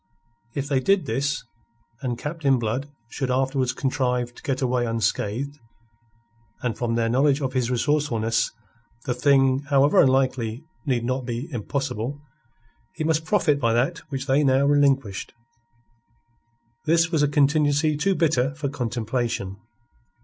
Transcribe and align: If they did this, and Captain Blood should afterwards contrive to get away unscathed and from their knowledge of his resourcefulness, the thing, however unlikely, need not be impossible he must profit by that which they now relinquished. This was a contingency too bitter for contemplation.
If 0.55 0.67
they 0.67 0.79
did 0.79 1.05
this, 1.05 1.43
and 2.01 2.17
Captain 2.17 2.57
Blood 2.57 2.89
should 3.07 3.29
afterwards 3.29 3.71
contrive 3.71 4.33
to 4.33 4.41
get 4.41 4.59
away 4.59 4.83
unscathed 4.87 5.59
and 6.63 6.75
from 6.75 6.95
their 6.95 7.07
knowledge 7.07 7.39
of 7.39 7.53
his 7.53 7.69
resourcefulness, 7.69 8.51
the 9.05 9.13
thing, 9.13 9.59
however 9.69 10.01
unlikely, 10.01 10.63
need 10.87 11.05
not 11.05 11.27
be 11.27 11.47
impossible 11.51 12.19
he 12.95 13.03
must 13.03 13.25
profit 13.25 13.59
by 13.59 13.73
that 13.73 13.99
which 14.09 14.25
they 14.25 14.43
now 14.43 14.65
relinquished. 14.65 15.35
This 16.87 17.11
was 17.11 17.21
a 17.21 17.27
contingency 17.27 17.95
too 17.95 18.15
bitter 18.15 18.55
for 18.55 18.69
contemplation. 18.69 19.57